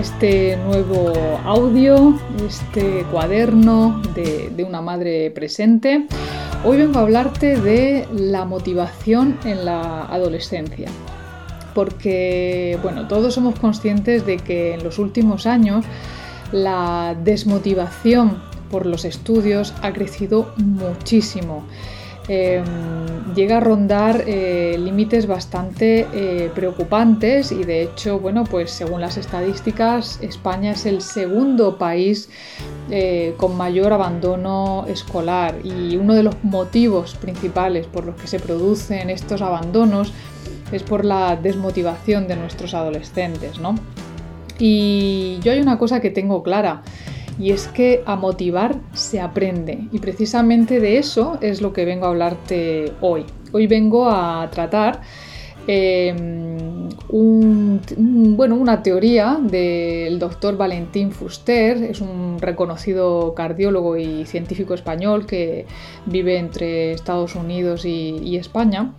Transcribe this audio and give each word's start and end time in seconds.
este 0.00 0.56
nuevo 0.56 1.12
audio, 1.44 2.18
este 2.46 3.04
cuaderno 3.10 4.00
de, 4.14 4.64
una 4.66 4.80
madre 4.80 5.30
presente. 5.30 6.06
Hoy 6.64 6.78
vengo 6.78 6.98
a 6.98 7.02
hablarte 7.02 7.60
de 7.60 8.08
la 8.14 8.46
motivación 8.46 9.38
en 9.44 9.66
la 9.66 10.06
adolescencia 10.06 10.90
porque 11.74 12.78
bueno, 12.82 13.08
todos 13.08 13.34
somos 13.34 13.58
conscientes 13.58 14.24
de 14.24 14.38
que 14.38 14.74
en 14.74 14.82
los 14.82 14.98
últimos 14.98 15.46
años 15.46 15.84
la 16.50 17.14
desmotivación 17.22 18.42
por 18.70 18.86
los 18.86 19.04
estudios 19.04 19.74
ha 19.82 19.92
crecido 19.92 20.52
muchísimo. 20.56 21.64
Em, 22.32 22.64
llega 23.34 23.56
a 23.56 23.60
rondar 23.60 24.22
eh, 24.24 24.76
límites 24.78 25.26
bastante 25.26 26.06
eh, 26.14 26.48
preocupantes 26.54 27.50
y 27.50 27.64
de 27.64 27.82
hecho, 27.82 28.20
bueno, 28.20 28.44
pues 28.44 28.70
según 28.70 29.00
las 29.00 29.16
estadísticas, 29.16 30.20
España 30.22 30.70
es 30.70 30.86
el 30.86 31.02
segundo 31.02 31.76
país 31.76 32.28
eh, 32.88 33.34
con 33.36 33.56
mayor 33.56 33.92
abandono 33.92 34.84
escolar 34.86 35.56
y 35.64 35.96
uno 35.96 36.14
de 36.14 36.22
los 36.22 36.36
motivos 36.44 37.16
principales 37.16 37.88
por 37.88 38.04
los 38.04 38.14
que 38.14 38.28
se 38.28 38.38
producen 38.38 39.10
estos 39.10 39.42
abandonos 39.42 40.12
es 40.70 40.84
por 40.84 41.04
la 41.04 41.34
desmotivación 41.34 42.28
de 42.28 42.36
nuestros 42.36 42.74
adolescentes, 42.74 43.58
¿no? 43.58 43.74
Y 44.56 45.40
yo 45.42 45.50
hay 45.50 45.60
una 45.60 45.78
cosa 45.78 46.00
que 46.00 46.10
tengo 46.10 46.44
clara 46.44 46.82
y 47.40 47.52
es 47.52 47.68
que 47.68 48.02
a 48.04 48.16
motivar 48.16 48.76
se 48.92 49.18
aprende 49.18 49.88
y 49.90 49.98
precisamente 49.98 50.78
de 50.78 50.98
eso 50.98 51.38
es 51.40 51.62
lo 51.62 51.72
que 51.72 51.86
vengo 51.86 52.04
a 52.04 52.10
hablarte 52.10 52.92
hoy. 53.00 53.24
Hoy 53.50 53.66
vengo 53.66 54.10
a 54.10 54.46
tratar 54.52 55.00
em, 55.66 56.90
bueno, 57.08 58.56
una 58.56 58.82
teoría 58.82 59.38
del 59.42 60.18
doctor 60.18 60.58
Valentín 60.58 61.12
Fuster, 61.12 61.82
es 61.82 62.02
un 62.02 62.38
reconocido 62.40 63.34
cardiólogo 63.34 63.96
y 63.96 64.26
científico 64.26 64.74
español 64.74 65.26
que 65.26 65.64
vive 66.04 66.36
entre 66.36 66.92
Estados 66.92 67.34
Unidos 67.36 67.86
y, 67.86 68.36
España. 68.36 68.92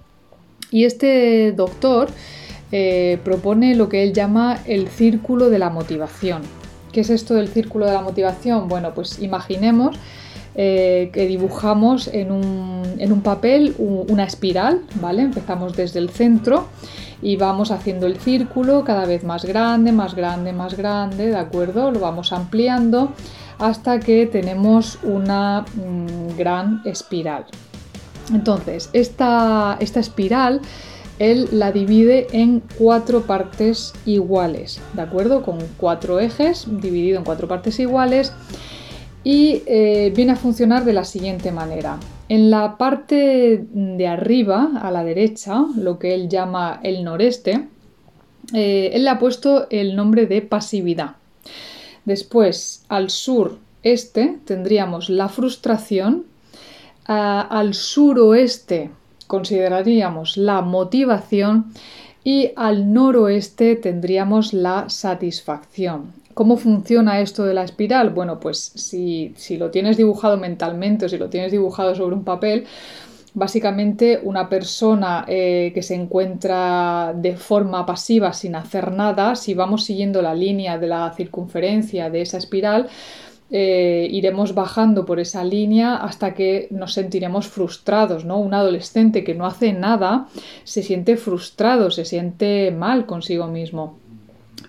Y 0.72 0.86
este 0.86 1.52
doctor 1.52 2.09
eh, 2.72 3.19
propone 3.23 3.75
lo 3.75 3.88
que 3.88 4.03
él 4.03 4.14
llama 4.14 4.59
el 4.66 4.88
círculo 4.88 5.50
de 5.50 5.59
la 5.59 5.69
motivación. 5.69 6.60
¿Qué 6.92 7.02
es 7.02 7.09
esto 7.09 7.34
del 7.36 7.47
círculo 7.47 7.86
de 7.86 7.94
la 7.94 8.02
motivación? 8.02 8.67
Bueno, 8.67 8.94
pues 8.94 9.22
imaginemos 9.22 9.97
eh, 10.56 11.09
que 11.14 11.28
dibujamos 11.28 12.09
en 12.11 12.31
un, 12.31 13.22
papel 13.23 13.75
una 13.78 14.25
espiral, 14.25 14.81
¿vale? 15.00 15.22
Empezamos 15.22 15.75
desde 15.75 16.00
el 16.00 16.09
centro 16.09 16.67
y 17.22 17.38
vamos 17.38 17.72
haciendo 17.72 18.08
el 18.08 18.17
círculo 18.17 18.84
cada 18.84 19.06
vez 19.06 19.23
más 19.23 19.45
grande, 19.45 19.94
más 19.94 20.16
grande, 20.16 20.52
más 20.52 20.75
grande, 20.75 21.28
¿de 21.28 21.38
acuerdo? 21.38 21.92
Lo 21.92 22.00
vamos 22.00 22.34
ampliando 22.34 23.14
hasta 23.59 24.00
que 24.00 24.25
tenemos 24.25 25.00
una 25.03 25.62
mm, 25.62 26.38
gran 26.38 26.81
espiral. 26.84 27.46
Entonces, 28.34 28.90
esta, 28.91 29.78
esta 29.80 30.00
espiral 30.00 30.62
él 31.21 31.49
la 31.51 31.71
divide 31.71 32.25
en 32.31 32.63
cuatro 32.79 33.27
partes 33.27 33.93
iguales, 34.07 34.81
¿de 34.93 35.03
acuerdo? 35.03 35.43
Con 35.43 35.59
cuatro 35.77 36.19
ejes, 36.19 36.65
dividido 36.67 37.19
en 37.19 37.23
cuatro 37.23 37.47
partes 37.47 37.79
iguales 37.79 38.33
y 39.23 39.61
eh, 39.67 40.11
viene 40.15 40.31
a 40.31 40.35
funcionar 40.35 40.83
de 40.83 40.93
la 40.93 41.05
siguiente 41.05 41.51
manera. 41.51 41.99
En 42.27 42.49
la 42.49 42.75
parte 42.75 43.67
de 43.71 44.07
arriba, 44.07 44.71
a 44.81 44.89
la 44.89 45.03
derecha, 45.03 45.63
lo 45.75 45.99
que 45.99 46.15
él 46.15 46.27
llama 46.27 46.79
el 46.81 47.03
noreste, 47.03 47.67
eh, 48.55 48.89
él 48.91 49.03
le 49.03 49.09
ha 49.11 49.19
puesto 49.19 49.67
el 49.69 49.95
nombre 49.95 50.25
de 50.25 50.41
pasividad. 50.41 51.17
Después, 52.03 52.83
al 52.89 53.11
sureste, 53.11 54.39
tendríamos 54.45 55.11
la 55.11 55.29
frustración. 55.29 56.25
al 57.05 57.73
suroeste 57.73 58.89
consideraríamos 59.31 60.36
la 60.36 60.62
motivación 60.62 61.72
y 62.22 62.52
al 62.58 62.92
noroeste 62.92 63.78
tendríamos 63.78 64.52
la 64.52 64.90
satisfacción. 64.90 66.12
¿Cómo 66.34 66.58
funciona 66.58 67.22
esto 67.22 67.46
de 67.46 67.53
la 67.53 67.64
espiral? 67.64 68.09
Bueno, 68.09 68.42
pues 68.42 68.58
si, 68.58 69.34
lo 69.58 69.72
tienes 69.72 69.96
dibujado 69.96 70.36
mentalmente 70.36 71.06
o 71.06 71.09
si 71.09 71.18
lo 71.18 71.30
tienes 71.30 71.53
dibujado 71.53 71.96
sobre 71.96 72.16
un 72.16 72.25
papel, 72.25 72.66
Básicamente, 73.34 74.19
una 74.22 74.50
persona 74.50 75.24
eh, 75.25 75.72
que 75.74 75.81
se 75.81 75.96
encuentra 75.96 77.13
de 77.16 77.38
forma 77.38 77.86
pasiva 77.86 78.34
sin 78.34 78.56
hacer 78.56 78.92
nada, 78.92 79.38
si 79.38 79.53
vamos 79.53 79.86
siguiendo 79.86 80.22
la 80.22 80.36
línea 80.36 80.78
de 80.78 80.88
la 80.88 81.13
circunferencia 81.16 82.09
de 82.09 82.24
esa 82.24 82.38
espiral, 82.38 82.90
eh, 83.51 84.07
iremos 84.09 84.56
bajando 84.56 85.06
por 85.06 85.19
esa 85.19 85.44
línea 85.44 85.97
hasta 85.97 86.34
que 86.34 86.67
nos 86.72 86.94
sentiremos 86.94 87.47
frustrados, 87.47 88.23
¿no? 88.23 88.39
Un 88.39 88.53
adolescente 88.53 89.23
que 89.23 89.35
no 89.35 89.45
hace 89.45 89.73
nada 89.73 90.28
se 90.63 90.84
siente 90.84 91.17
frustrado, 91.17 91.91
se 91.91 92.06
siente 92.06 92.72
mal 92.72 93.06
consigo 93.06 93.47
mismo. 93.47 93.97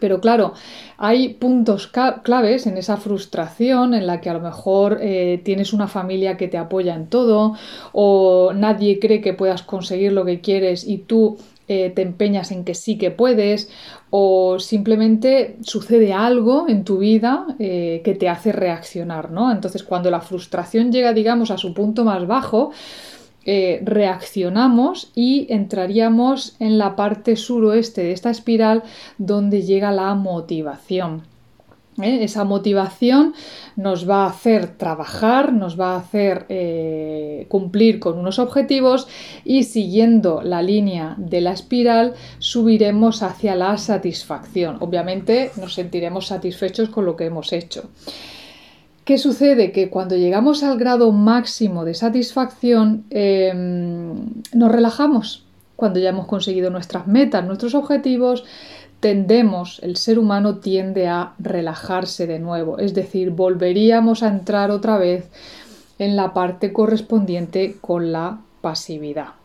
Pero 0.01 0.21
claro, 0.21 0.55
hay 0.99 1.29
puntos 1.35 1.89
claves 2.25 2.67
en 2.67 2.77
esa 2.77 2.97
frustración 2.97 3.95
en 3.95 4.09
la 4.09 4.21
que 4.21 4.31
a 4.31 4.35
lo 4.35 4.41
mejor 4.41 4.99
eh, 5.01 5.41
tienes 5.45 5.73
una 5.73 5.87
familia 5.87 6.37
que 6.37 6.49
te 6.49 6.59
apoya 6.59 6.97
en 6.97 7.07
todo 7.07 7.55
o 7.93 8.53
nadie 8.53 8.99
cree 8.99 9.21
que 9.21 9.33
puedas 9.33 9.63
conseguir 9.63 10.13
lo 10.13 10.25
que 10.25 10.41
quieres 10.41 10.89
y 10.89 10.99
tú 10.99 11.39
eh, 11.75 11.89
te 11.89 12.03
empeñas 12.03 12.53
en 12.53 12.65
que 12.65 12.75
sí 12.75 12.99
que 12.99 13.11
puedes 13.11 13.71
o 14.11 14.59
simplemente 14.59 15.57
sucede 15.63 16.13
algo 16.13 16.69
en 16.69 16.85
tu 16.85 16.99
vida 16.99 17.47
eh, 17.59 18.03
que 18.05 18.15
te 18.15 18.29
hace 18.29 18.53
reaccionar, 18.53 19.31
¿no? 19.31 19.51
Entonces 19.51 19.83
cuando 19.83 20.11
la 20.11 20.21
frustración 20.21 20.93
llega, 20.93 21.15
digamos, 21.15 21.51
a 21.51 21.57
su 21.57 21.73
punto 21.73 22.05
más 22.05 22.27
bajo, 22.27 22.73
eh, 23.47 23.81
reaccionamos 23.85 25.13
y 25.15 25.47
entraríamos 25.49 26.57
en 26.59 26.77
la 26.77 26.95
parte 26.95 27.37
suroeste 27.37 28.03
de 28.03 28.13
esta 28.13 28.29
espiral 28.29 28.83
donde 29.17 29.63
llega 29.63 29.93
la 29.93 30.15
motivación. 30.15 31.32
¿Eh? 32.01 32.25
Esa 32.25 32.45
motivación 32.45 33.35
nos 33.77 34.09
va 34.09 34.25
a 34.25 34.29
hacer 34.29 34.77
trabajar, 34.77 35.53
nos 35.53 35.79
va 35.79 35.95
a 35.95 35.99
hacer 35.99 36.47
eh, 36.49 37.47
cumplir 37.49 37.99
con 37.99 38.19
unos 38.19 38.39
objetivos 38.39 39.09
y 39.45 39.65
siguiendo 39.65 40.43
la 40.43 40.63
línea 40.63 41.15
de 41.19 41.41
la 41.41 41.53
espiral 41.53 42.15
subiremos 42.39 43.23
hacia 43.23 43.55
la 43.55 43.77
satisfacción. 43.79 44.77
Obviamente 44.81 45.51
nos 45.61 45.75
sentiremos 45.75 46.29
satisfechos 46.29 46.89
con 46.89 47.05
lo 47.05 47.17
que 47.17 47.27
hemos 47.27 47.53
hecho. 47.53 47.91
¿Qué 49.05 49.19
sucede? 49.19 49.73
Que 49.73 49.91
cuando 49.91 50.17
llegamos 50.17 50.63
al 50.63 50.79
grado 50.79 51.11
máximo 51.11 51.85
de 51.85 51.95
satisfacción 51.95 53.05
em, 53.11 54.43
nos 54.55 54.71
relajamos. 54.71 55.45
Cuando 55.75 55.99
ya 55.99 56.11
hemos 56.11 56.27
conseguido 56.27 56.71
nuestras 56.71 57.09
metas, 57.09 57.45
nuestros 57.45 57.75
objetivos, 57.75 58.45
tendemos, 59.03 59.81
el 59.83 59.97
ser 59.97 60.17
humano 60.17 60.59
tiende 60.59 61.09
a 61.09 61.33
relajarse 61.41 62.29
de 62.29 62.39
nuevo, 62.39 62.79
es 62.79 62.95
decir, 62.95 63.31
volveríamos 63.31 64.23
a 64.23 64.29
entrar 64.29 64.71
otra 64.71 64.97
vez 64.97 65.29
en 65.99 66.15
la 66.15 66.33
parte 66.33 66.73
correspondiente 66.73 67.79
con 67.81 68.13
la 68.13 68.39
pasividad. 68.61 69.42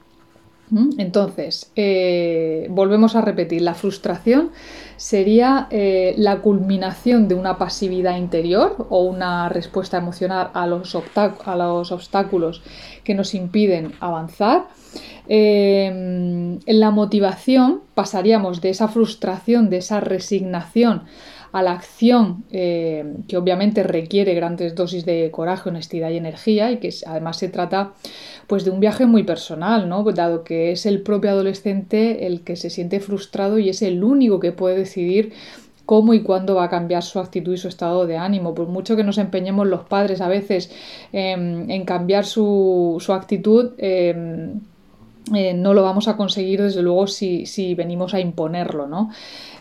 Entonces, 0.98 1.72
eh, 1.78 2.68
volvemos 2.69 3.16
a 3.16 3.22
repetir, 3.22 3.62
la 3.62 3.74
frustración 3.74 4.52
sería 4.98 5.68
eh, 5.69 6.14
la 6.18 6.40
culminación 6.42 7.30
de 7.30 7.36
una 7.36 7.58
pasividad 7.58 8.18
interior 8.18 8.88
o 8.90 9.04
una 9.04 9.48
respuesta 9.48 9.98
emocional 9.98 10.50
a 10.54 10.68
los, 10.68 10.94
obstáculos 10.96 12.62
que 13.06 13.16
nos 13.16 13.34
impiden 13.34 13.94
avanzar. 14.02 14.66
En 15.30 16.60
la 16.66 16.92
motivación 16.92 17.81
pasaríamos 17.94 18.62
de 18.62 18.70
esa 18.70 18.88
frustración, 18.88 19.70
de 19.70 19.78
esa 19.78 20.00
resignación 20.00 21.04
a 21.57 21.63
la 21.63 21.71
acción 21.71 22.44
eh, 22.51 23.15
que 23.27 23.36
obviamente 23.36 23.81
requiere 23.81 24.36
grandes 24.36 24.75
dosis 24.75 25.06
de 25.06 25.31
coraje, 25.31 25.69
honestidad 25.69 26.12
y 26.12 26.18
energía 26.18 26.69
y 26.69 26.77
que 26.77 26.94
además 27.07 27.38
se 27.38 27.50
trata 27.50 27.94
pues 28.45 28.63
de 28.63 28.69
un 28.69 28.80
viaje 28.80 29.07
muy 29.07 29.24
personal, 29.24 29.89
¿no? 29.89 30.04
dado 30.04 30.44
que 30.44 30.71
es 30.71 30.86
el 30.86 31.01
propio 31.01 31.31
adolescente 31.31 32.27
el 32.27 32.42
que 32.42 32.56
se 32.57 32.69
siente 32.69 33.00
frustrado 33.00 33.57
y 33.57 33.69
es 33.69 33.81
el 33.81 34.04
único 34.04 34.39
que 34.39 34.51
puede 34.51 34.77
decidir 34.77 35.33
cómo 35.88 36.13
y 36.13 36.21
cuándo 36.21 36.54
va 36.54 36.65
a 36.65 36.69
cambiar 36.69 37.01
su 37.01 37.19
actitud 37.19 37.56
y 37.56 37.57
su 37.57 37.69
estado 37.69 38.06
de 38.06 38.18
ánimo. 38.18 38.53
Por 38.53 38.68
mucho 38.68 38.95
que 38.95 39.03
nos 39.03 39.18
empeñemos 39.18 39.65
los 39.65 39.81
padres 39.86 40.21
a 40.21 40.27
veces 40.27 40.69
en 41.12 41.86
cambiar 41.86 42.25
su, 42.25 43.01
actitud, 43.10 43.71
em, 43.80 44.60
eh, 45.35 45.53
no 45.53 45.74
lo 45.74 45.83
vamos 45.83 46.07
a 46.07 46.15
conseguir 46.15 46.62
desde 46.62 46.81
luego 46.81 47.07
si, 47.07 47.45
si, 47.45 47.75
venimos 47.75 48.13
a 48.13 48.19
imponerlo, 48.19 48.88
¿no? 48.88 49.09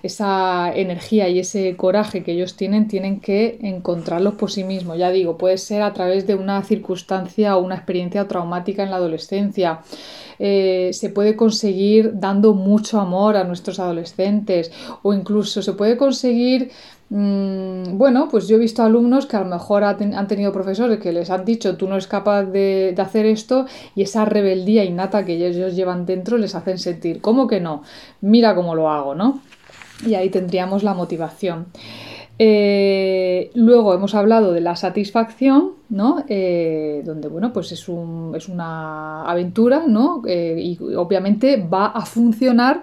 Esa 0.03 0.73
energía 0.75 1.29
y 1.29 1.41
ese 1.41 1.77
coraje 1.77 2.23
que 2.23 2.33
ellos 2.33 2.57
tienen 2.57 2.87
tienen 2.87 3.21
que 3.21 3.59
encontrarlos 3.63 4.35
por 4.35 4.51
sí 4.51 4.65
mismos. 4.65 4.99
Ya 4.99 5.11
digo, 5.11 5.37
puede 5.37 5.59
ser 5.59 5.83
a 5.83 5.93
través 5.93 6.27
de 6.27 6.35
una 6.35 6.63
circunstancia 6.63 7.57
o 7.57 7.65
una 7.65 7.77
experiencia 7.77 8.29
traumática 8.29 8.83
en 8.83 8.91
la 8.91 8.97
adolescencia. 8.97 9.81
Eh, 10.39 10.91
se 10.93 11.09
puede 11.11 11.35
conseguir 11.35 12.13
dando 12.15 12.55
mucho 12.55 13.01
amor 13.01 13.37
a 13.37 13.45
nuestros 13.45 13.81
adolescentes 13.81 14.71
o 15.03 15.15
incluso 15.15 15.63
se 15.63 15.73
puede 15.73 15.97
conseguir 15.97 16.71
bueno, 17.09 18.29
pues 18.29 18.49
yo 18.49 18.57
he 18.57 18.59
visto 18.59 18.83
alumnos 18.83 19.27
que 19.27 19.37
a 19.37 19.41
lo 19.41 19.47
mejor 19.47 19.85
han 19.85 20.27
tenido 20.27 20.53
profesores 20.53 20.99
que 20.99 21.13
les 21.13 21.31
han 21.31 21.45
dicho 21.45 21.77
tú 21.77 21.87
no 21.87 21.95
eres 21.95 22.09
capaz 22.09 22.45
de, 22.45 22.95
hacer 22.99 23.27
esto 23.27 23.67
y 23.95 24.03
esa 24.03 24.25
rebeldía 24.25 24.85
innata 24.85 25.25
que 25.25 25.35
ellos 25.35 25.77
llevan 25.77 26.05
dentro 26.05 26.37
les 26.37 26.57
hacen 26.57 26.79
sentir, 26.79 27.21
¿cómo 27.21 27.47
que 27.47 27.61
no? 27.61 27.83
Mira 28.21 28.57
cómo 28.57 28.75
lo 28.75 28.91
hago, 28.91 29.15
¿no? 29.15 29.41
Y 30.05 30.15
ahí 30.15 30.31
tendríamos 30.31 30.83
la 30.83 30.95
motivación. 30.95 31.67
Eh, 32.39 33.51
luego 33.55 33.95
hemos 33.95 34.15
hablado 34.15 34.53
de 34.53 34.61
la 34.61 34.77
satisfacción, 34.77 35.73
¿no? 35.89 36.23
Eh, 36.29 37.03
donde, 37.05 37.29
bueno, 37.29 37.53
pues 37.53 37.73
es, 37.73 37.81
es 37.81 38.49
una 38.49 39.23
aventura, 39.23 39.85
¿no? 39.87 40.23
Eh, 40.27 40.57
y 40.59 40.79
obviamente 40.97 41.57
va 41.57 41.87
a 41.87 42.05
funcionar 42.05 42.83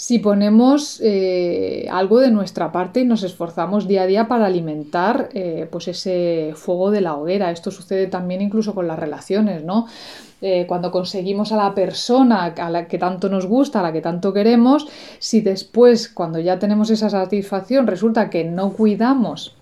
si 0.00 0.18
ponemos 0.18 0.98
eh, 1.04 1.86
algo 1.92 2.20
de 2.20 2.30
nuestra 2.30 2.72
parte 2.72 3.00
y 3.00 3.04
nos 3.04 3.22
esforzamos 3.22 3.86
día 3.86 4.04
a 4.04 4.06
día 4.06 4.28
para 4.28 4.46
alimentar 4.46 5.28
eh, 5.34 5.68
pues 5.70 5.88
ese 5.88 6.54
fuego 6.56 6.90
de 6.90 7.02
la 7.02 7.16
hoguera. 7.16 7.50
Esto 7.50 7.70
sucede 7.70 8.06
también 8.06 8.40
incluso 8.40 8.74
con 8.74 8.88
las 8.88 8.98
relaciones, 8.98 9.62
¿no? 9.62 9.84
Eh, 10.40 10.64
cuando 10.66 10.90
conseguimos 10.90 11.52
a 11.52 11.58
la 11.58 11.74
persona 11.74 12.46
a 12.46 12.70
la 12.70 12.88
que 12.88 12.96
tanto 12.96 13.28
nos 13.28 13.44
gusta, 13.44 13.80
a 13.80 13.82
la 13.82 13.92
que 13.92 14.00
tanto 14.00 14.32
queremos, 14.32 14.88
si 15.18 15.42
después, 15.42 16.08
cuando 16.08 16.38
ya 16.38 16.58
tenemos 16.58 16.88
esa 16.88 17.10
satisfacción, 17.10 17.86
resulta 17.86 18.30
que 18.30 18.44
no 18.44 18.72
cuidamos 18.72 19.54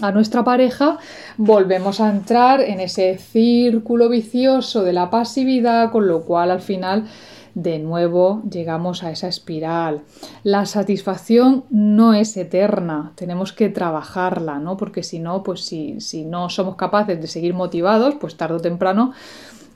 a 0.00 0.12
nuestra 0.12 0.44
pareja, 0.44 0.98
volvemos 1.38 2.00
a 2.00 2.08
entrar 2.08 2.60
en 2.60 2.78
ese 2.78 3.18
círculo 3.18 4.08
vicioso 4.08 4.84
de 4.84 4.92
la 4.92 5.10
pasividad, 5.10 5.90
con 5.90 6.06
lo 6.06 6.22
cual 6.22 6.52
al 6.52 6.60
final 6.60 7.08
de 7.56 7.78
nuevo 7.78 8.42
llegamos 8.48 9.02
a 9.02 9.10
esa 9.10 9.28
espiral. 9.28 10.02
La 10.44 10.66
satisfacción 10.66 11.64
no 11.70 12.12
es 12.12 12.36
eterna, 12.36 13.12
tenemos 13.14 13.54
que 13.54 13.70
trabajarla, 13.70 14.58
¿no? 14.58 14.76
Porque 14.76 15.02
si 15.02 15.20
no, 15.20 15.42
pues 15.42 15.64
si, 15.64 15.98
si 16.02 16.26
no 16.26 16.50
somos 16.50 16.76
capaces 16.76 17.18
de 17.18 17.26
seguir 17.26 17.54
motivados, 17.54 18.14
pues 18.16 18.36
tarde 18.36 18.56
o 18.56 18.60
temprano 18.60 19.12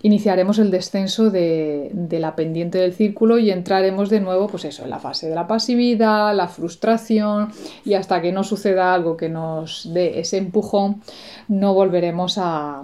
iniciaremos 0.03 0.59
el 0.59 0.71
descenso 0.71 1.31
de, 1.31 1.91
de, 1.95 2.21
la 2.21 2.37
pendiente 2.37 2.77
del 2.77 2.93
círculo 2.93 3.39
y 3.39 3.51
entraremos 3.51 4.11
de 4.11 4.21
nuevo, 4.21 4.47
pues 4.47 4.67
eso, 4.67 4.85
en 4.85 4.91
la 4.91 4.99
fase 4.99 5.31
de 5.31 5.35
la 5.35 5.47
pasividad, 5.47 6.35
la 6.37 6.49
frustración 6.49 7.51
y 7.85 7.95
hasta 7.95 8.21
que 8.21 8.33
no 8.33 8.45
suceda 8.45 8.93
algo 8.93 9.17
que 9.17 9.31
nos 9.31 9.91
dé 9.93 10.21
ese 10.21 10.37
empujón, 10.37 11.03
no 11.49 11.73
volveremos 11.73 12.37
a, 12.37 12.83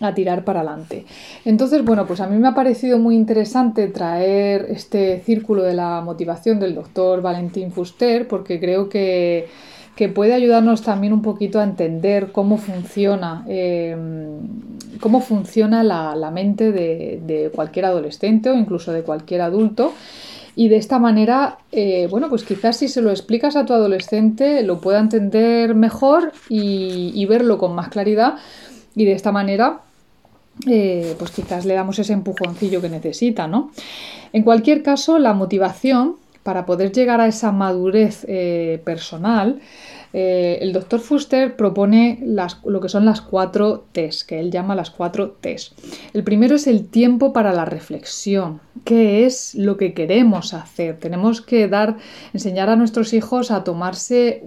a 0.00 0.14
tirar 0.14 0.44
para 0.44 0.60
adelante. 0.60 1.04
Entonces, 1.44 1.84
bueno, 1.84 2.06
pues 2.06 2.20
a 2.20 2.26
mí 2.26 2.36
me 2.38 2.48
ha 2.48 2.54
parecido 2.54 2.98
muy 2.98 3.16
interesante 3.16 3.88
traer 3.88 4.66
este 4.70 5.20
círculo 5.20 5.62
de 5.62 5.74
la 5.74 6.00
motivación 6.00 6.60
del 6.60 6.74
doctor 6.74 7.22
Valentín 7.22 7.72
Fuster 7.72 8.28
porque 8.28 8.60
creo 8.60 8.88
que, 8.88 9.48
puede 10.14 10.32
ayudarnos 10.32 10.82
también 10.82 11.12
un 11.12 11.22
poquito 11.22 11.58
a 11.58 11.64
entender 11.64 12.30
cómo 12.30 12.56
funciona, 12.56 13.44
em, 13.48 14.38
cómo 15.00 15.20
funciona 15.20 15.82
la, 15.82 16.30
mente 16.30 16.70
de, 16.70 17.50
cualquier 17.52 17.86
adolescente 17.86 18.48
o 18.50 18.54
incluso 18.54 18.92
de 18.92 19.02
cualquier 19.02 19.40
adulto. 19.40 19.92
Y 20.54 20.68
de 20.68 20.76
esta 20.76 21.00
manera, 21.00 21.58
eh, 21.72 22.06
bueno, 22.10 22.28
pues 22.28 22.44
quizás 22.44 22.76
si 22.76 22.86
se 22.86 23.00
lo 23.00 23.10
explicas 23.10 23.56
a 23.56 23.64
tu 23.64 23.72
adolescente 23.72 24.62
lo 24.62 24.80
pueda 24.80 25.00
entender 25.00 25.74
mejor 25.74 26.32
y, 26.48 27.10
y 27.14 27.26
verlo 27.26 27.58
con 27.58 27.74
más 27.74 27.88
claridad. 27.88 28.36
Y 28.94 29.04
de 29.04 29.12
esta 29.12 29.30
manera, 29.30 29.80
eh, 30.66 31.14
pues 31.18 31.30
quizás 31.30 31.64
le 31.64 31.74
damos 31.74 31.98
ese 31.98 32.12
empujoncillo 32.12 32.80
que 32.80 32.88
necesita, 32.88 33.46
¿no? 33.46 33.70
En 34.32 34.42
cualquier 34.42 34.82
caso, 34.82 35.18
la 35.18 35.34
motivación 35.34 36.16
para 36.42 36.66
poder 36.66 36.92
llegar 36.92 37.20
a 37.20 37.26
esa 37.26 37.52
madurez 37.52 38.24
eh, 38.26 38.80
personal 38.84 39.60
eh, 40.12 40.58
el 40.62 40.72
doctor 40.72 41.00
Fuster 41.00 41.56
propone 41.56 42.20
lo 42.64 42.80
que 42.80 42.88
son 42.88 43.04
las 43.04 43.20
cuatro 43.20 43.84
T's, 43.92 44.24
que 44.24 44.40
él 44.40 44.50
llama 44.50 44.74
las 44.74 44.90
cuatro 44.90 45.36
T's. 45.40 45.74
El 46.14 46.24
primero 46.24 46.56
es 46.56 46.66
el 46.66 46.88
tiempo 46.88 47.32
para 47.32 47.52
la 47.52 47.64
reflexión. 47.64 48.60
¿Qué 48.84 49.26
es 49.26 49.54
lo 49.54 49.76
que 49.76 49.92
queremos 49.92 50.54
hacer? 50.54 50.98
Tenemos 50.98 51.42
que 51.42 51.68
dar, 51.68 51.98
enseñar 52.32 52.70
a 52.70 52.76
nuestros 52.76 53.12
hijos 53.12 53.50
a 53.50 53.64
tomarse 53.64 54.42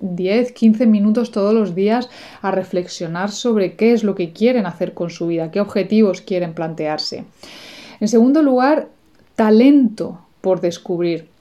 10, 0.00 0.50
mm, 0.50 0.54
15 0.54 0.86
minutos 0.86 1.32
todos 1.32 1.54
los 1.54 1.74
días 1.74 2.08
a 2.40 2.50
reflexionar 2.50 3.30
sobre 3.30 3.74
qué 3.74 3.92
es 3.92 4.04
lo 4.04 4.14
que 4.14 4.32
quieren 4.32 4.66
hacer 4.66 4.94
con 4.94 5.10
su 5.10 5.26
vida, 5.26 5.50
qué 5.50 5.60
objetivos 5.60 6.20
quieren 6.20 6.54
plantearse. 6.54 7.24
En 7.98 8.08
segundo 8.08 8.42
lugar, 8.42 8.88
talento 9.34 10.20
por 10.40 10.60
descubrir. 10.60 11.31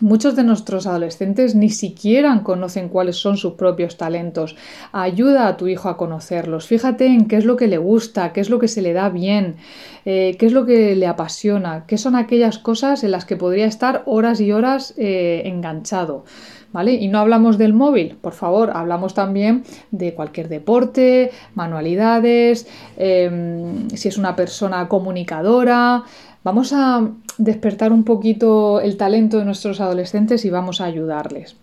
Muchos 0.00 0.36
de 0.36 0.44
nuestros 0.44 0.86
adolescentes 0.86 1.54
ni 1.54 1.70
siquiera 1.70 2.42
conocen 2.42 2.90
cuáles 2.90 3.16
son 3.16 3.38
sus 3.38 3.54
propios 3.54 3.96
talentos. 3.96 4.54
Ayuda 4.92 5.48
a 5.48 5.56
tu 5.56 5.68
hijo 5.68 5.88
a 5.88 5.96
conocerlos. 5.96 6.66
Fíjate 6.66 7.06
en 7.06 7.26
qué 7.26 7.36
es 7.36 7.46
lo 7.46 7.56
que 7.56 7.66
le 7.66 7.78
gusta, 7.78 8.34
qué 8.34 8.42
es 8.42 8.50
lo 8.50 8.58
que 8.58 8.68
se 8.68 8.82
le 8.82 8.92
da 8.92 9.08
bien, 9.08 9.56
eh, 10.04 10.36
qué 10.38 10.46
es 10.46 10.52
lo 10.52 10.66
que 10.66 10.94
le 10.96 11.06
apasiona, 11.06 11.84
qué 11.86 11.96
son 11.96 12.14
aquellas 12.14 12.58
cosas 12.58 13.04
en 13.04 13.10
las 13.10 13.24
que 13.24 13.36
podría 13.36 13.64
estar 13.64 14.02
horas 14.04 14.38
y 14.42 14.52
horas 14.52 14.92
eh, 14.98 15.42
enganchado. 15.46 16.24
¿Vale? 16.72 16.92
Y 16.92 17.08
no 17.08 17.20
hablamos 17.20 17.56
del 17.56 17.72
móvil, 17.72 18.18
por 18.20 18.34
favor, 18.34 18.72
hablamos 18.74 19.14
también 19.14 19.64
de 19.92 20.12
cualquier 20.12 20.50
deporte, 20.50 21.30
manualidades, 21.54 22.66
em, 22.98 23.88
si 23.90 24.08
es 24.08 24.18
una 24.18 24.36
persona 24.36 24.86
comunicadora, 24.86 26.04
Vamos 26.46 26.72
a 26.72 27.10
despertar 27.38 27.90
un 27.90 28.04
poquito 28.04 28.80
el 28.80 28.96
talento 28.96 29.38
de 29.38 29.44
nuestros 29.44 29.80
adolescentes 29.80 30.44
y 30.44 30.50
vamos 30.50 30.80
a 30.80 30.84
ayudarles. 30.84 31.56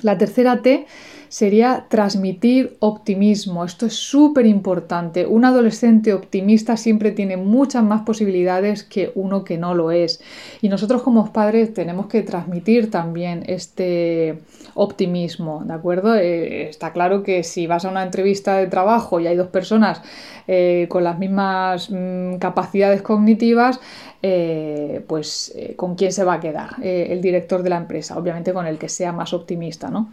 La 0.00 0.16
tercera 0.16 0.62
T 0.62 0.86
sería 1.32 1.86
transmitir 1.88 2.76
optimismo. 2.80 3.64
Esto 3.64 3.86
es 3.86 3.94
súper 3.94 4.44
importante. 4.44 5.24
Un 5.24 5.46
adolescente 5.46 6.12
optimista 6.12 6.76
siempre 6.76 7.10
tiene 7.10 7.38
muchas 7.38 7.82
más 7.82 8.02
posibilidades 8.02 8.82
que 8.82 9.12
uno 9.14 9.42
que 9.42 9.56
no 9.56 9.74
lo 9.74 9.92
es. 9.92 10.20
Y 10.60 10.68
nosotros 10.68 11.00
como 11.00 11.32
padres 11.32 11.72
tenemos 11.72 12.08
que 12.08 12.20
transmitir 12.20 12.90
también 12.90 13.44
este 13.46 14.40
optimismo, 14.74 15.62
¿de 15.64 15.72
acuerdo? 15.72 16.14
Eh, 16.14 16.68
está 16.68 16.92
claro 16.92 17.22
que 17.22 17.44
si 17.44 17.66
vas 17.66 17.86
a 17.86 17.88
una 17.88 18.02
entrevista 18.02 18.56
de 18.56 18.66
trabajo 18.66 19.18
y 19.18 19.26
hay 19.26 19.36
dos 19.36 19.48
personas 19.48 20.02
eh, 20.48 20.86
con 20.90 21.02
las 21.04 21.18
mismas 21.18 21.88
mm, 21.90 22.36
capacidades 22.36 23.00
cognitivas, 23.00 23.80
eh, 24.24 25.02
pues 25.08 25.52
con 25.76 25.96
quién 25.96 26.12
se 26.12 26.22
va 26.22 26.34
a 26.34 26.40
quedar 26.40 26.76
el 26.80 27.20
director 27.20 27.62
de 27.64 27.70
la 27.70 27.76
empresa, 27.76 28.16
obviamente 28.16 28.52
con 28.52 28.66
el 28.66 28.78
que 28.78 28.88
sea 28.88 29.12
más 29.12 29.32
optimista. 29.32 29.90
¿no? 29.90 30.12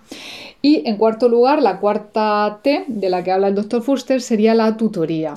Y 0.64 0.88
en 0.90 0.98
lugar, 1.30 1.62
la 1.62 1.80
cuarta 1.80 2.60
T 2.62 2.86
de 2.88 3.10
la 3.10 3.24
que 3.24 3.32
habla 3.32 3.48
el 3.48 3.56
doctor 3.56 3.82
Fuster 3.82 4.22
sería 4.22 4.54
la 4.54 4.78
tutoría. 4.78 5.34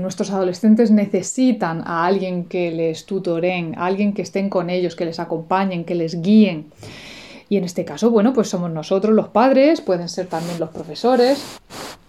nuestros 0.00 0.30
adolescentes 0.30 0.90
necesitan 0.90 1.82
a 1.86 2.06
alguien 2.06 2.44
que 2.44 2.70
les 2.70 3.06
tutoren, 3.06 3.74
a 3.76 3.86
alguien 3.86 4.12
que 4.12 4.22
estén 4.22 4.48
con 4.48 4.70
ellos, 4.70 4.94
que 4.94 5.04
les 5.04 5.18
acompañen, 5.18 5.84
que 5.84 5.94
les 5.94 6.22
guíen. 6.22 6.66
Y 7.48 7.56
en 7.56 7.64
este 7.64 7.84
caso, 7.84 8.10
bueno, 8.10 8.32
pues 8.32 8.48
somos 8.48 8.70
nosotros 8.70 9.14
los 9.14 9.28
padres, 9.28 9.80
pueden 9.80 10.08
ser 10.08 10.26
también 10.26 10.58
los 10.58 10.70
profesores. 10.70 11.58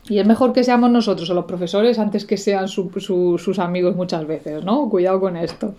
Y 0.08 0.20
es 0.20 0.26
mejor 0.28 0.54
que 0.54 0.64
seamos 0.64 0.92
nosotros 0.92 1.30
o 1.30 1.34
los 1.34 1.46
profesores 1.46 1.98
antes 1.98 2.26
que 2.26 2.38
sean 2.38 2.68
sus 2.68 3.60
amigos 3.60 3.96
muchas 3.96 4.28
veces, 4.28 4.64
¿no? 4.64 4.90
Cuidado 4.90 5.20
con 5.20 5.36
esto. 5.36 5.76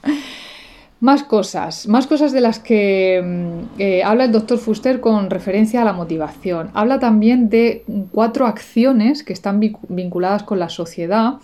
Más 0.99 1.23
cosas, 1.25 1.87
más 1.89 2.07
cosas 2.07 2.33
de 2.33 2.41
las 2.41 2.59
que 2.59 3.23
mm, 3.23 3.81
eh, 3.81 4.03
habla 4.03 4.25
el 4.25 4.33
doctor 4.33 4.57
Fuster 4.57 5.01
con 5.01 5.29
referencia 5.29 5.83
a 5.83 5.85
la 5.85 5.93
motivación. 5.93 6.71
Habla 6.73 6.99
también 6.99 7.51
de 7.51 7.85
cuatro 8.13 8.47
acciones 8.47 9.23
que 9.23 9.35
están 9.35 9.61
vinculadas 9.61 10.43
con 10.43 10.59
la 10.59 10.71
sociedad 10.71 11.35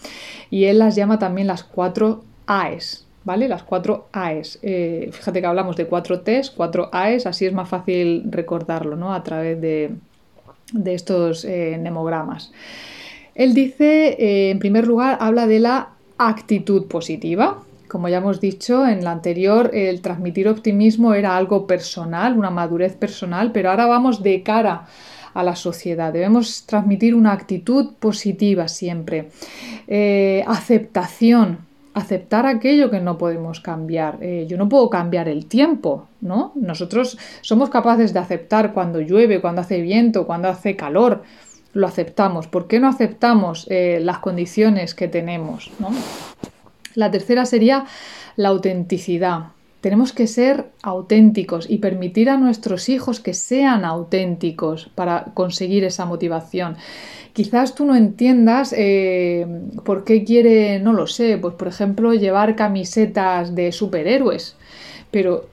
y 0.49 0.65
él 0.65 0.79
las 0.79 0.97
llama 0.97 1.19
también 1.19 1.47
las 1.47 1.65
cuatro 1.65 2.25
AES, 2.47 3.07
¿vale? 3.25 3.47
Las 3.47 3.63
cuatro 3.63 4.09
AES. 4.13 4.59
Eh, 4.63 5.11
fíjate 5.13 5.43
que 5.43 5.47
hablamos 5.47 5.77
de 5.77 5.87
cuatro 5.87 6.21
T's, 6.21 6.51
cuatro 6.51 6.89
AES, 6.91 7.27
así 7.27 7.45
es 7.45 7.53
más 7.53 7.69
fácil 7.69 8.25
recordarlo, 8.31 8.97
¿no? 8.97 9.13
A 9.13 9.23
través 9.23 9.61
de, 9.61 9.91
de 10.73 10.95
estos 10.95 11.45
eh, 11.45 11.77
nemogramas. 11.79 12.53
Él 13.35 13.53
dice, 13.53 14.51
en 14.51 14.59
primer 14.59 14.87
lugar, 14.87 15.19
habla 15.21 15.47
de 15.47 15.61
la 15.61 15.91
actitud 16.17 16.87
positiva. 16.87 17.59
Como 17.93 18.09
ya 18.09 18.17
hemos 18.17 18.41
dicho 18.41 18.87
en 18.87 19.05
la 19.05 19.11
anterior, 19.11 19.71
el 19.75 20.01
transmitir 20.01 20.49
optimismo 20.49 21.13
era 21.13 21.37
algo 21.37 21.67
personal, 21.67 22.39
una 22.39 22.49
madurez 22.49 22.97
personal, 22.97 23.53
pero 23.53 23.69
ahora 23.69 23.85
vamos 23.85 24.23
de 24.23 24.43
cara 24.43 24.87
a 25.35 25.43
la 25.43 25.55
sociedad. 25.55 26.11
Debemos 26.11 26.65
transmitir 26.65 27.15
una 27.15 27.33
actitud 27.33 27.93
positiva 28.01 28.67
siempre. 28.67 29.29
Eh, 29.89 30.43
aceptación, 30.47 31.59
aceptar 31.93 32.47
aquello 32.47 32.91
que 32.91 33.01
no 33.01 33.19
podemos 33.19 33.61
cambiar. 33.61 34.17
Eh, 34.23 34.47
yo 34.49 34.57
no 34.57 34.71
puedo 34.71 34.89
cambiar 34.89 35.29
el 35.29 35.45
tiempo, 35.45 36.09
¿no? 36.23 36.53
Nosotros 36.55 37.19
somos 37.43 37.69
capaces 37.69 38.15
de 38.15 38.21
aceptar 38.21 38.73
cuando 38.73 39.03
llueve, 39.03 39.43
cuando 39.43 39.61
hace 39.61 39.83
viento, 39.83 40.27
cuando 40.27 40.49
hace 40.49 40.77
calor. 40.77 41.25
Lo 41.75 41.87
aceptamos. 41.87 42.47
¿Por 42.47 42.69
qué 42.69 42.81
no 42.81 42.89
aceptamos 42.89 43.67
eh, 43.69 44.01
las 44.01 44.21
condiciones 44.21 44.95
que 44.95 45.09
tenemos? 45.09 45.71
La 46.95 47.11
tercera 47.11 47.47
sería 47.47 47.85
la 48.37 48.49
autenticidad. 48.49 49.53
Tenemos 49.81 50.13
que 50.13 50.29
ser 50.29 50.67
auténticos 50.83 51.69
y 51.69 51.79
permitir 51.79 52.31
a 52.31 52.37
nuestros 52.37 52.89
hijos 52.89 53.19
que 53.19 53.35
sean 53.35 53.85
auténticos 53.85 54.91
para 54.95 55.33
conseguir 55.35 55.83
esa 55.83 56.05
motivación. 56.05 56.77
Quizás 57.33 57.75
tú 57.75 57.85
no 57.85 57.97
entiendas 57.97 58.73
eh, 58.77 59.45
por 59.85 60.05
qué 60.05 60.23
quiere, 60.23 60.79
no 60.79 60.93
lo 60.93 61.09
sé, 61.09 61.37
pues 61.39 61.55
por 61.55 61.67
ejemplo 61.67 62.15
llevar 62.15 62.55
camisetas 62.55 63.57
de 63.57 63.73
superhéroes, 63.73 64.55
pero 65.11 65.47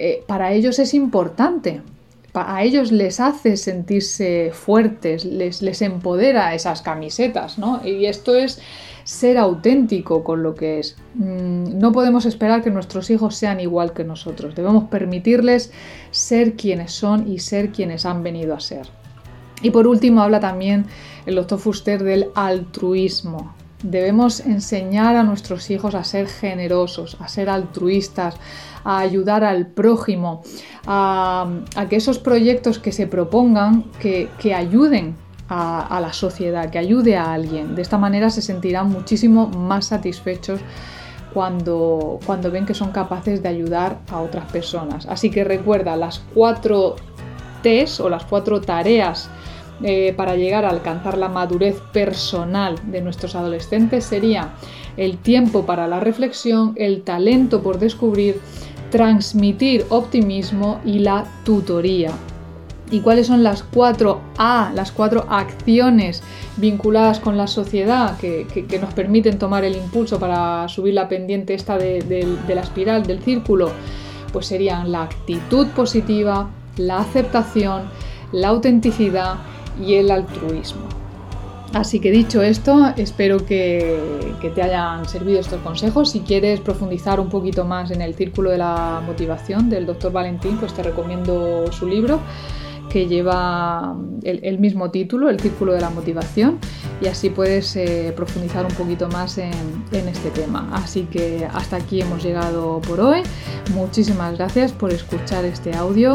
eh, 0.00 0.24
para 0.26 0.52
ellos 0.52 0.80
es 0.80 0.92
importante, 0.94 1.82
a 2.34 2.62
ellos 2.62 2.92
les 2.92 3.20
hace 3.20 3.56
sentirse 3.56 4.50
fuertes, 4.52 5.24
les, 5.24 5.62
les 5.62 5.82
empodera 5.82 6.54
esas 6.54 6.82
camisetas, 6.82 7.58
¿no? 7.58 7.80
Y 7.84 8.06
esto 8.06 8.34
es 8.36 8.60
ser 9.08 9.38
auténtico 9.38 10.22
con 10.22 10.42
lo 10.42 10.54
que 10.54 10.80
es. 10.80 10.94
Mm, 11.14 11.78
no 11.78 11.92
podemos 11.92 12.26
esperar 12.26 12.62
que 12.62 12.70
nuestros 12.70 13.08
hijos 13.08 13.36
sean 13.36 13.58
igual 13.58 13.94
que 13.94 14.04
nosotros. 14.04 14.54
Debemos 14.54 14.84
permitirles 14.84 15.72
ser 16.10 16.56
quienes 16.56 16.92
son 16.92 17.26
y 17.26 17.38
ser 17.38 17.70
quienes 17.72 18.04
han 18.04 18.22
venido 18.22 18.54
a 18.54 18.60
ser. 18.60 18.86
Y 19.62 19.70
por 19.70 19.86
último 19.86 20.20
habla 20.20 20.40
también 20.40 20.84
el 21.24 21.36
doctor 21.36 21.58
Fuster 21.58 22.04
del 22.04 22.26
altruismo. 22.34 23.54
Debemos 23.82 24.40
enseñar 24.40 25.16
a 25.16 25.22
nuestros 25.22 25.70
hijos 25.70 25.94
a 25.94 26.04
ser 26.04 26.26
generosos, 26.26 27.16
a 27.18 27.28
ser 27.28 27.48
altruistas, 27.48 28.36
a 28.84 28.98
ayudar 28.98 29.42
al 29.42 29.68
prójimo, 29.68 30.42
a, 30.86 31.48
que 31.88 31.96
esos 31.96 32.18
proyectos 32.18 32.78
que 32.78 32.92
se 32.92 33.06
propongan, 33.06 33.84
que 34.00 34.54
ayuden 34.54 35.16
a, 35.48 35.98
la 36.00 36.12
sociedad, 36.12 36.70
que 36.70 36.78
ayude 36.78 37.16
a 37.16 37.32
alguien. 37.32 37.74
De 37.74 37.82
esta 37.82 37.98
manera 37.98 38.30
se 38.30 38.42
sentirán 38.42 38.88
muchísimo 38.90 39.48
más 39.48 39.86
satisfechos 39.86 40.60
cuando, 41.32 42.18
cuando 42.26 42.50
ven 42.50 42.66
que 42.66 42.74
son 42.74 42.90
capaces 42.90 43.42
de 43.42 43.48
ayudar 43.48 43.98
a 44.10 44.20
otras 44.20 44.50
personas. 44.50 45.06
Así 45.06 45.30
que 45.30 45.44
recuerda 45.44 45.96
las 45.96 46.20
cuatro 46.34 46.96
T's 47.62 48.00
o 48.00 48.08
las 48.08 48.24
cuatro 48.24 48.60
tareas 48.60 49.30
eh, 49.82 50.12
para 50.16 50.34
llegar 50.34 50.64
a 50.64 50.70
alcanzar 50.70 51.16
la 51.16 51.28
madurez 51.28 51.80
personal 51.92 52.74
de 52.90 53.00
nuestros 53.00 53.34
adolescentes 53.34 54.04
sería 54.04 54.54
el 54.96 55.18
tiempo 55.18 55.64
para 55.66 55.86
la 55.86 56.00
reflexión, 56.00 56.72
el 56.76 57.02
talento 57.02 57.62
por 57.62 57.78
descubrir, 57.78 58.40
transmitir 58.90 59.86
optimismo 59.90 60.80
y 60.84 60.98
la 60.98 61.24
tutoría 61.44 62.10
y 62.90 63.00
cuáles 63.00 63.26
son 63.26 63.42
las 63.42 63.62
cuatro 63.62 64.20
A, 64.38 64.72
las 64.74 64.92
cuatro 64.92 65.26
acciones 65.28 66.22
vinculadas 66.56 67.20
con 67.20 67.36
la 67.36 67.46
sociedad 67.46 68.16
que, 68.18 68.46
nos 68.80 68.94
permiten 68.94 69.38
tomar 69.38 69.64
el 69.64 69.76
impulso 69.76 70.18
para 70.18 70.68
subir 70.68 70.94
la 70.94 71.08
pendiente 71.08 71.54
esta 71.54 71.76
de, 71.78 72.36
la 72.48 72.60
espiral, 72.60 73.06
del 73.06 73.20
círculo, 73.20 73.70
pues 74.32 74.46
serían 74.46 74.92
la 74.92 75.02
actitud 75.02 75.66
positiva, 75.68 76.50
la 76.76 76.98
aceptación, 76.98 77.84
la 78.32 78.48
autenticidad 78.48 79.36
y 79.80 79.94
el 79.94 80.10
altruismo. 80.10 80.82
Así 81.74 82.00
que 82.00 82.10
dicho 82.10 82.40
esto, 82.40 82.94
espero 82.96 83.44
que, 83.44 84.00
que, 84.40 84.48
te 84.48 84.62
hayan 84.62 85.06
servido 85.06 85.38
estos 85.38 85.60
consejos. 85.60 86.10
Si 86.10 86.20
quieres 86.20 86.60
profundizar 86.60 87.20
un 87.20 87.28
poquito 87.28 87.66
más 87.66 87.90
en 87.90 88.00
el 88.00 88.14
círculo 88.14 88.50
de 88.50 88.56
la 88.56 89.02
motivación 89.04 89.68
del 89.68 89.84
doctor 89.84 90.10
Valentín, 90.10 90.56
pues 90.56 90.72
te 90.72 90.82
recomiendo 90.82 91.70
su 91.70 91.86
libro 91.86 92.20
que 92.88 93.06
lleva 93.06 93.96
el, 94.22 94.58
mismo 94.58 94.90
título, 94.90 95.28
el 95.28 95.40
Círculo 95.40 95.72
de 95.72 95.80
la 95.80 95.90
Motivación, 95.90 96.58
y 97.00 97.06
así 97.06 97.30
puedes 97.30 97.76
eh, 97.76 98.12
profundizar 98.16 98.64
un 98.64 98.72
poquito 98.72 99.08
más 99.08 99.38
en, 99.38 99.52
este 99.92 100.30
tema. 100.30 100.68
Así 100.72 101.04
que 101.04 101.46
hasta 101.52 101.76
aquí 101.76 102.00
hemos 102.00 102.22
llegado 102.22 102.80
por 102.80 103.00
hoy. 103.00 103.22
Muchísimas 103.74 104.36
gracias 104.36 104.72
por 104.72 104.92
escuchar 104.92 105.44
este 105.44 105.74
audio 105.74 106.12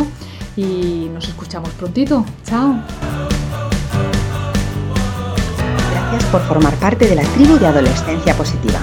y 0.56 1.10
nos 1.14 1.28
escuchamos 1.28 1.70
prontito. 1.72 2.26
Chao. 2.44 2.76
Gracias 5.92 6.24
por 6.32 6.42
formar 6.42 6.74
parte 6.76 7.08
de 7.08 7.16
la 7.16 7.24
tribu 7.24 7.58
de 7.58 7.68
Adolescencia 7.68 8.36
Positiva. 8.36 8.80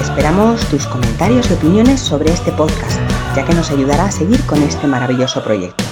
Esperamos 0.00 0.60
tus 0.66 0.86
comentarios 0.86 1.50
y 1.50 1.54
opiniones 1.54 2.00
sobre 2.00 2.32
este 2.32 2.52
podcast, 2.52 3.00
ya 3.34 3.44
que 3.44 3.54
nos 3.54 3.70
ayudará 3.70 4.06
a 4.06 4.10
seguir 4.10 4.44
con 4.44 4.62
este 4.62 4.86
maravilloso 4.86 5.42
proyecto. 5.42 5.91